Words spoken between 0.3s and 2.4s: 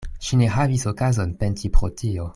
ne havis okazon penti pro tio.